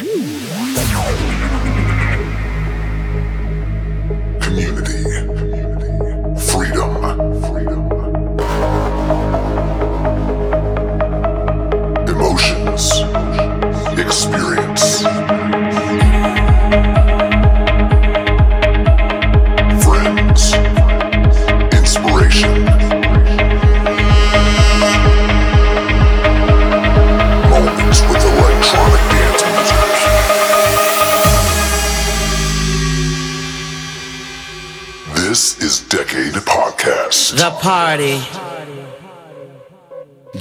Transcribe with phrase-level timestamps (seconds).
[0.00, 1.37] Woo!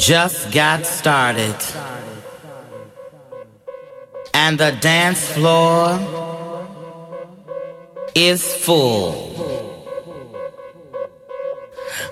[0.08, 1.54] Just got started.
[4.34, 6.00] And the dance floor
[8.16, 9.12] is full.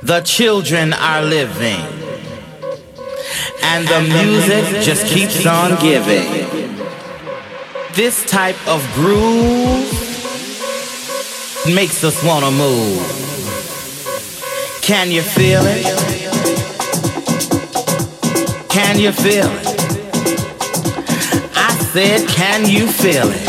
[0.03, 1.85] The children are living.
[3.63, 6.27] And the music just keeps on giving.
[7.93, 9.89] This type of groove
[11.73, 12.99] makes us wanna move.
[14.81, 16.14] Can you feel it?
[18.95, 19.67] Can you feel it?
[21.53, 23.44] I said, can you feel it?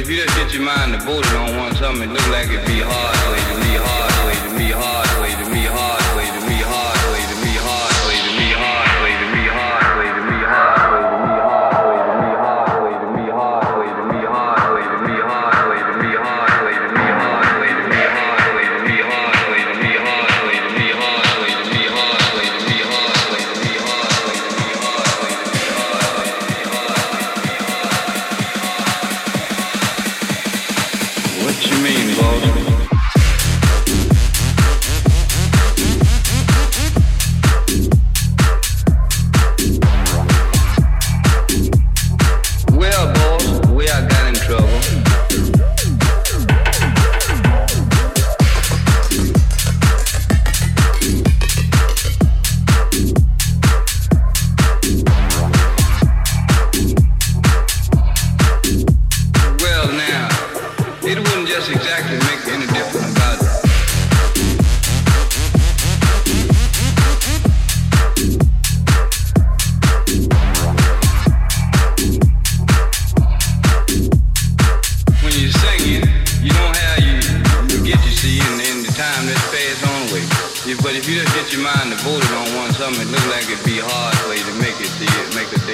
[0.00, 2.48] if you just get your mind to boot, it on one something, it look like
[2.48, 3.19] it be hard.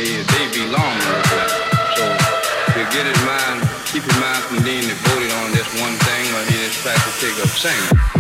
[0.07, 1.51] they they belong with that.
[1.99, 2.05] So
[2.79, 6.43] to get in mind, keep in mind from being devoted on this one thing or
[6.47, 8.16] in this practice of singer.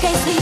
[0.00, 0.39] suitcase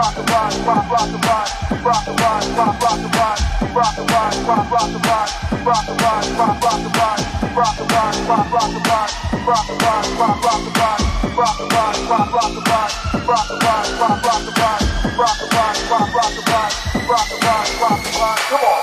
[0.00, 3.36] rock the rock, rock, rock the rock, we rock the rock, rock, rock the rock,
[3.60, 6.92] we rock the rock, rock, rock the rock, we rock the rock, rock, rock the
[6.96, 10.60] rock, we rock the rock, rock, rock the rock, we rock the rock, rock, rock
[10.60, 14.24] the rock, we rock the rock, rock, rock the rock, we rock the rock, rock,
[14.24, 17.68] rock the rock, we rock the rock, rock, rock the rock, we rock the rock,
[17.84, 18.80] rock the rock, come on.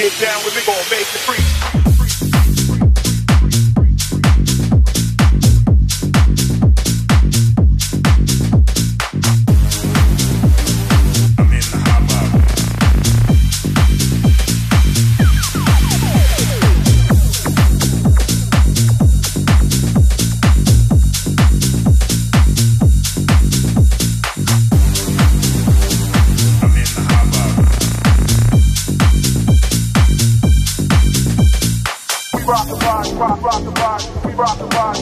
[0.00, 1.59] Get down with it, gonna make the freak.